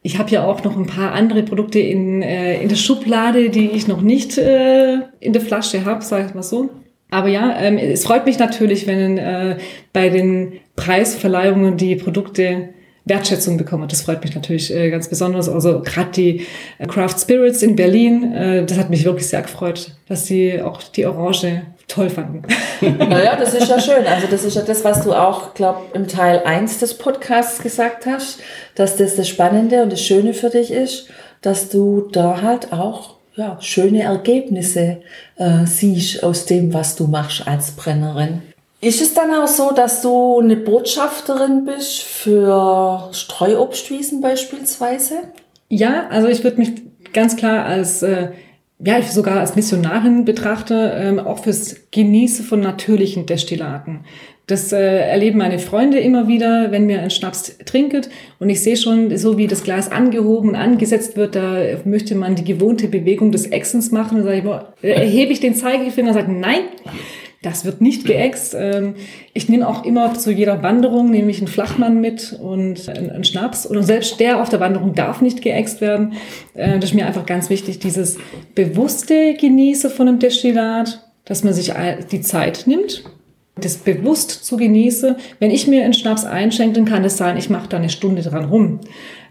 [0.03, 3.71] Ich habe ja auch noch ein paar andere Produkte in, äh, in der Schublade, die
[3.71, 6.71] ich noch nicht äh, in der Flasche habe, sage ich mal so.
[7.13, 9.59] Aber ja, ähm, es freut mich natürlich, wenn äh,
[9.93, 12.71] bei den Preisverleihungen die Produkte
[13.05, 13.87] Wertschätzung bekommen.
[13.87, 15.49] Das freut mich natürlich äh, ganz besonders.
[15.49, 16.47] Also gerade die
[16.79, 20.83] äh, Craft Spirits in Berlin, äh, das hat mich wirklich sehr gefreut, dass sie auch
[20.83, 22.43] die Orange toll fanden.
[22.81, 24.07] Naja, das ist ja schön.
[24.07, 28.07] Also das ist ja das, was du auch, glaube im Teil 1 des Podcasts gesagt
[28.07, 28.41] hast,
[28.75, 31.09] dass das das Spannende und das Schöne für dich ist,
[31.43, 35.03] dass du da halt auch ja, schöne Ergebnisse
[35.37, 38.43] äh, siehst aus dem, was du machst als Brennerin.
[38.81, 45.15] Ist es dann auch so, dass du eine Botschafterin bist für Streuobstwiesen beispielsweise?
[45.69, 46.73] Ja, also ich würde mich
[47.13, 48.33] ganz klar als, äh,
[48.81, 54.05] ja, ich sogar als Missionarin betrachte, ähm, auch fürs Genießen von natürlichen Destillaten.
[54.47, 58.03] Das äh, erleben meine Freunde immer wieder, wenn wir einen Schnaps trinken.
[58.41, 62.35] Und ich sehe schon, so wie das Glas angehoben und angesetzt wird, da möchte man
[62.35, 64.19] die gewohnte Bewegung des Exens machen.
[64.19, 66.63] Und sage ich, boah, äh, erhebe ich den Zeigefinger und sage, nein,
[67.43, 68.55] Das wird nicht geäxt.
[68.57, 68.95] Ähm,
[69.35, 73.67] ich nehme auch immer zu jeder Wanderung nehme ich einen Flachmann mit und einen Schnaps.
[73.67, 76.15] Und selbst der auf der Wanderung darf nicht geäxt werden.
[76.55, 78.19] Äh, das ist mir einfach ganz wichtig, dieses
[78.55, 81.73] bewusste Genieße von einem Destillat, dass man sich
[82.11, 83.05] die Zeit nimmt,
[83.65, 85.17] das bewusst zu genieße.
[85.39, 88.23] Wenn ich mir einen Schnaps einschenke, dann kann es sein, ich mache da eine Stunde
[88.23, 88.81] dran rum.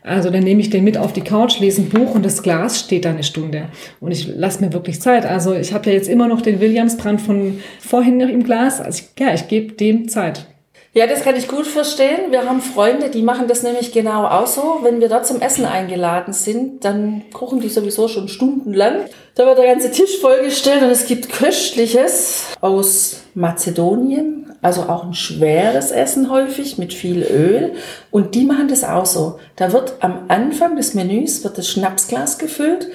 [0.04, 2.80] Also dann nehme ich den mit auf die Couch, lese ein Buch und das Glas
[2.80, 3.70] steht da eine Stunde.
[4.00, 5.26] Und ich lasse mir wirklich Zeit.
[5.26, 8.82] Also ich habe ja jetzt immer noch den Williamsbrand von vorhin noch im Glas.
[8.82, 10.48] Also ich, ja, ich gebe dem Zeit.
[10.93, 12.32] Ja, das kann ich gut verstehen.
[12.32, 14.80] Wir haben Freunde, die machen das nämlich genau auch so.
[14.82, 19.06] Wenn wir da zum Essen eingeladen sind, dann kochen die sowieso schon stundenlang.
[19.36, 25.13] Da wird der ganze Tisch vollgestellt und es gibt Köstliches aus Mazedonien, also auch ein
[25.13, 27.71] schweres Essen häufig mit viel Öl.
[28.12, 29.39] Und die machen das auch so.
[29.56, 32.89] Da wird am Anfang des Menüs wird das Schnapsglas gefüllt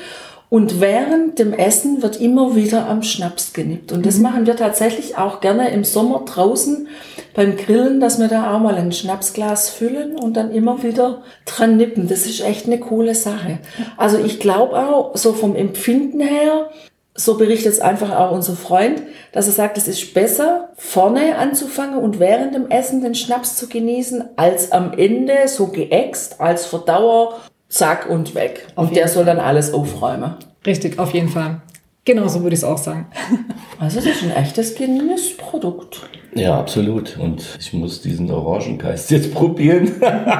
[0.49, 3.91] und während dem Essen wird immer wieder am Schnaps genippt.
[3.91, 4.23] Und das mhm.
[4.23, 6.89] machen wir tatsächlich auch gerne im Sommer draußen
[7.35, 11.77] beim Grillen, dass wir da auch mal ein Schnapsglas füllen und dann immer wieder dran
[11.77, 12.09] nippen.
[12.09, 13.59] Das ist echt eine coole Sache.
[13.97, 16.71] Also ich glaube auch, so vom Empfinden her,
[17.17, 21.99] so berichtet es einfach auch unser Freund, dass er sagt, es ist besser, vorne anzufangen
[21.99, 27.41] und während dem Essen den Schnaps zu genießen, als am Ende so geäxt, als Verdauer
[27.69, 28.67] zack und weg.
[28.75, 30.35] Auf und der soll dann alles aufräumen.
[30.65, 31.61] Richtig, auf jeden Fall.
[32.05, 33.07] Genauso würde ich es auch sagen.
[33.79, 36.09] Also das ist ein echtes Genussprodukt.
[36.35, 37.19] Ja, absolut.
[37.19, 39.93] Und ich muss diesen Orangengeist jetzt probieren.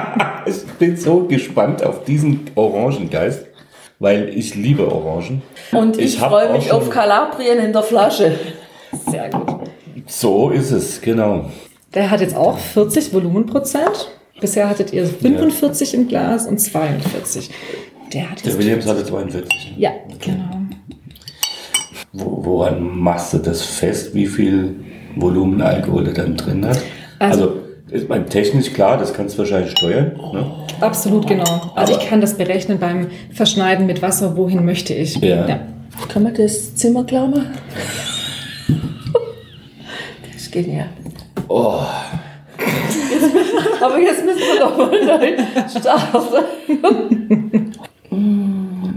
[0.47, 3.45] ich bin so gespannt auf diesen Orangengeist,
[3.99, 5.43] weil ich liebe Orangen.
[5.71, 8.39] Und ich, ich freue mich auf Kalabrien in der Flasche.
[9.07, 9.69] Sehr gut.
[10.07, 11.51] So ist es, genau.
[11.93, 14.16] Der hat jetzt auch 40 Volumenprozent.
[14.39, 15.99] Bisher hattet ihr 45 ja.
[15.99, 17.49] im Glas und 42.
[18.13, 19.73] Der, hat Der Williams hatte 42.
[19.77, 19.91] Ja,
[20.23, 20.61] genau.
[22.13, 24.75] Wo, woran machst du das fest, wie viel
[25.15, 26.81] Volumen Alkohol der dann drin hat?
[27.19, 27.53] Also, also
[27.89, 30.13] ist mein technisch klar, das kannst du wahrscheinlich steuern.
[30.33, 30.45] Ne?
[30.81, 31.71] Absolut, genau.
[31.75, 35.15] Also Aber ich kann das berechnen beim Verschneiden mit Wasser, wohin möchte ich.
[35.17, 35.47] Ja.
[35.47, 35.59] ja.
[36.09, 37.51] Kann man das Zimmer klar machen?
[40.31, 40.89] das ist genial.
[41.47, 41.81] Oh.
[43.81, 44.91] Aber jetzt müssen wir doch mal
[45.69, 46.45] starten.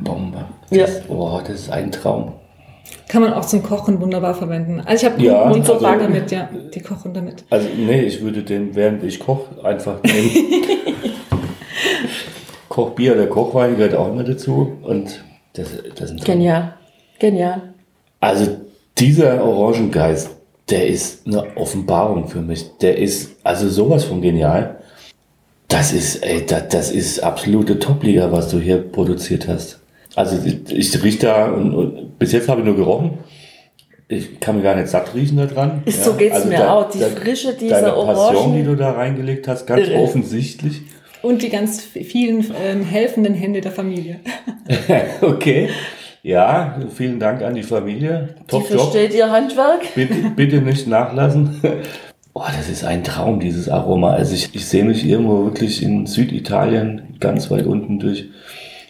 [0.05, 0.45] Bombe.
[0.71, 0.87] Das, ja.
[1.09, 2.33] Oh, das ist ein Traum.
[3.09, 4.83] Kann man auch zum Kochen wunderbar verwenden.
[4.85, 6.49] Also ich habe ja, und so also, damit, ja.
[6.73, 7.45] Die kochen damit.
[7.51, 10.31] Also nee, ich würde den, während ich koche, einfach nehmen.
[12.69, 14.79] Kochbier oder Kochwein gehört auch immer dazu.
[14.83, 16.75] Und das, das ist Genial.
[17.19, 17.75] Genial.
[18.21, 18.59] Also
[18.97, 20.37] dieser Orangengeist,
[20.71, 22.67] der ist eine Offenbarung für mich.
[22.81, 24.77] Der ist also sowas von genial.
[25.69, 29.81] Das ist, ey, das, das ist absolute Top-Liga, was du hier produziert hast.
[30.17, 33.19] Also ich, ich rieche da und, und, bis jetzt habe ich nur gerochen.
[34.09, 35.83] Ich kann mir gar nicht satt riechen da dran.
[35.85, 36.05] Ist, ja.
[36.07, 36.91] So geht's also mir da, auch.
[36.91, 38.55] Die da, Frische dieser deine Passion, Orangen.
[38.57, 40.01] die du da reingelegt hast, ganz Irre.
[40.01, 40.83] offensichtlich.
[41.23, 44.21] Und die ganz vielen ähm, helfenden Hände der Familie.
[45.21, 45.69] okay.
[46.23, 48.31] Ja, vielen Dank an die Familie.
[48.47, 49.19] Top die versteht Job.
[49.19, 49.95] ihr Handwerk.
[49.95, 51.61] Bitte, bitte nicht nachlassen.
[52.33, 54.13] Oh, das ist ein Traum, dieses Aroma.
[54.13, 58.29] Also ich, ich sehe mich irgendwo wirklich in Süditalien, ganz weit unten durch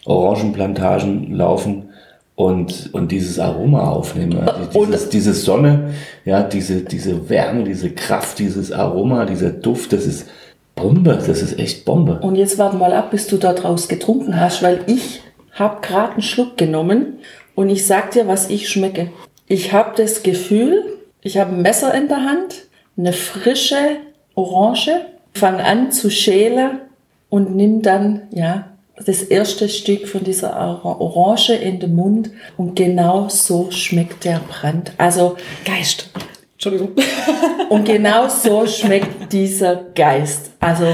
[0.04, 1.88] Orangenplantagen laufen
[2.34, 4.46] und, und dieses Aroma aufnehmen.
[4.74, 5.94] Dieses, diese Sonne,
[6.26, 10.28] ja, diese, diese Wärme, diese Kraft, dieses Aroma, dieser Duft, das ist
[10.74, 12.18] Bombe, das ist echt Bombe.
[12.20, 16.12] Und jetzt warte mal ab, bis du da draus getrunken hast, weil ich habe gerade
[16.12, 17.18] einen Schluck genommen
[17.54, 19.10] und ich sag dir, was ich schmecke.
[19.46, 23.96] Ich habe das Gefühl, ich habe ein Messer in der Hand, eine frische
[24.34, 24.92] Orange,
[25.34, 26.80] fange an zu schälen
[27.28, 28.66] und nimm dann ja
[29.06, 34.92] das erste Stück von dieser Orange in den Mund und genau so schmeckt der Brand.
[34.98, 36.10] Also Geist.
[36.52, 36.90] Entschuldigung.
[37.70, 40.50] und genau so schmeckt dieser Geist.
[40.60, 40.86] Also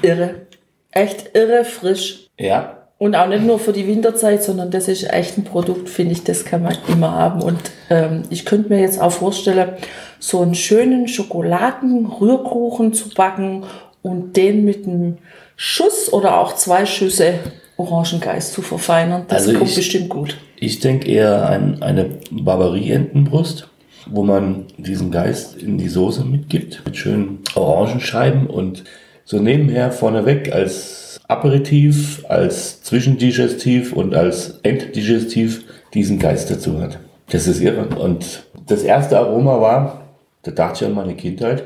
[0.00, 0.46] irre.
[0.90, 2.28] Echt irre frisch.
[2.38, 2.75] Ja.
[2.98, 6.24] Und auch nicht nur für die Winterzeit, sondern das ist echt ein Produkt, finde ich,
[6.24, 7.42] das kann man immer haben.
[7.42, 9.68] Und ähm, ich könnte mir jetzt auch vorstellen,
[10.18, 13.64] so einen schönen Schokoladen-Rührkuchen zu backen
[14.00, 15.18] und den mit einem
[15.56, 17.34] Schuss oder auch zwei Schüsse
[17.76, 19.24] Orangengeist zu verfeinern.
[19.28, 20.38] Das also kommt ich, bestimmt gut.
[20.56, 23.68] Ich denke eher an eine Barbarie-Entenbrust,
[24.06, 28.84] wo man diesen Geist in die Soße mitgibt, mit schönen Orangenscheiben und
[29.26, 36.98] so nebenher vorneweg als Aperitif, als Zwischendigestiv und als Enddigestiv diesen Geist dazu hat.
[37.30, 37.86] Das ist irre.
[37.98, 40.02] Und das erste Aroma war,
[40.42, 41.64] da dachte ich an meine Kindheit,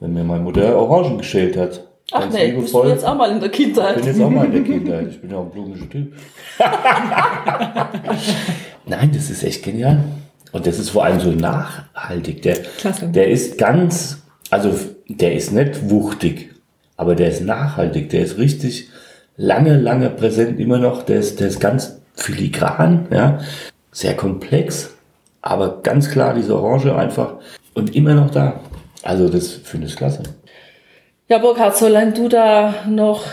[0.00, 1.84] wenn mir meine Mutter Orangen geschält hat.
[2.12, 3.96] Ach nee, bist du jetzt auch mal in der Kindheit?
[3.96, 5.08] Ich bin jetzt auch mal in der Kindheit.
[5.10, 6.12] Ich bin ja auch ein blumischer Typ.
[8.86, 10.04] Nein, das ist echt genial.
[10.52, 12.40] Und das ist vor allem so nachhaltig.
[12.42, 13.08] Der, Klasse.
[13.08, 14.74] der ist ganz, also
[15.08, 16.54] der ist nicht wuchtig,
[16.96, 18.08] aber der ist nachhaltig.
[18.08, 18.88] Der ist richtig
[19.38, 21.02] lange, lange präsent immer noch.
[21.04, 23.38] Der ist, der ist ganz filigran, ja,
[23.90, 24.94] sehr komplex,
[25.40, 27.36] aber ganz klar diese Orange einfach
[27.74, 28.60] und immer noch da.
[29.02, 30.24] Also das finde ich klasse.
[31.28, 33.24] Ja, Burkhard, solange du da noch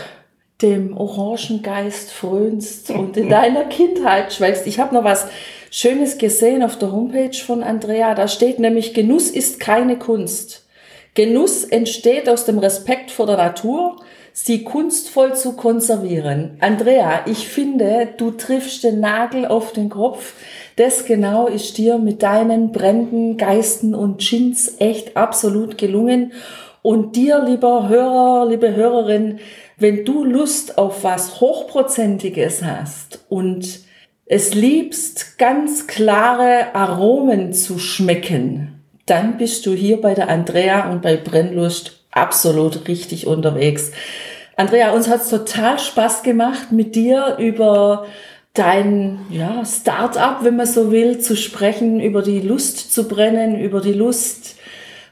[0.62, 4.66] dem Orangengeist frönst und in deiner Kindheit schwelgst.
[4.66, 5.28] Ich habe noch was
[5.70, 8.14] Schönes gesehen auf der Homepage von Andrea.
[8.14, 10.66] Da steht nämlich, Genuss ist keine Kunst.
[11.14, 13.96] Genuss entsteht aus dem Respekt vor der Natur,
[14.38, 16.58] sie kunstvoll zu konservieren.
[16.60, 20.34] Andrea, ich finde, du triffst den Nagel auf den Kopf.
[20.76, 26.34] Das genau ist dir mit deinen Bränden, Geisten und Chins echt absolut gelungen.
[26.82, 29.38] Und dir, lieber Hörer, liebe Hörerin,
[29.78, 33.80] wenn du Lust auf was Hochprozentiges hast und
[34.26, 41.00] es liebst, ganz klare Aromen zu schmecken, dann bist du hier bei der Andrea und
[41.00, 43.92] bei Brennlust absolut richtig unterwegs.
[44.56, 48.06] Andrea, uns hat's total Spaß gemacht, mit dir über
[48.54, 53.82] dein ja, Start-up, wenn man so will, zu sprechen, über die Lust zu brennen, über
[53.82, 54.56] die Lust,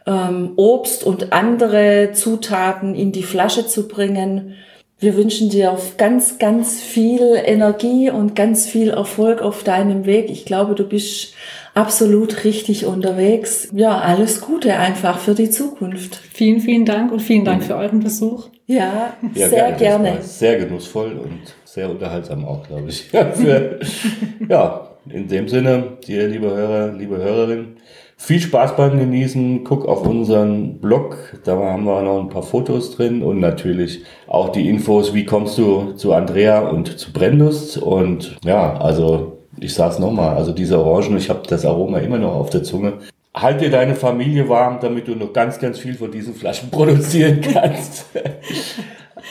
[0.06, 4.54] ähm, Obst und andere Zutaten in die Flasche zu bringen.
[4.98, 10.30] Wir wünschen dir auf ganz, ganz viel Energie und ganz viel Erfolg auf deinem Weg.
[10.30, 11.34] Ich glaube, du bist
[11.74, 13.68] absolut richtig unterwegs.
[13.74, 16.18] Ja, alles Gute einfach für die Zukunft.
[16.32, 18.48] Vielen, vielen Dank und vielen Dank für euren Besuch.
[18.66, 20.22] Ja, Ja, sehr gerne.
[20.22, 23.04] Sehr genussvoll und sehr unterhaltsam auch, glaube ich.
[23.10, 23.78] Für,
[24.48, 27.76] ja, in dem Sinne, dir, liebe Hörer, liebe Hörerin,
[28.16, 29.64] viel Spaß beim Genießen.
[29.64, 34.48] Guck auf unseren Blog, da haben wir noch ein paar Fotos drin und natürlich auch
[34.50, 37.76] die Infos, wie kommst du zu Andrea und zu Brennlust.
[37.78, 42.34] Und ja, also ich sag's nochmal, also diese Orangen, ich habe das Aroma immer noch
[42.34, 42.94] auf der Zunge.
[43.36, 47.40] Halt dir deine Familie warm, damit du noch ganz, ganz viel von diesen Flaschen produzieren
[47.40, 48.06] kannst.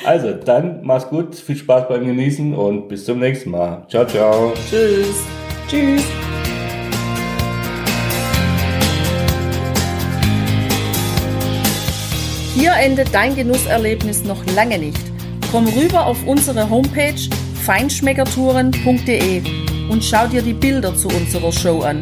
[0.05, 3.85] Also, dann mach's gut, viel Spaß beim Genießen und bis zum nächsten Mal.
[3.89, 4.51] Ciao, ciao.
[4.67, 5.23] Tschüss.
[5.67, 6.03] Tschüss.
[12.55, 14.97] Hier endet dein Genusserlebnis noch lange nicht.
[15.51, 17.29] Komm rüber auf unsere Homepage
[17.63, 19.43] feinschmeckertouren.de
[19.91, 22.01] und schau dir die Bilder zu unserer Show an.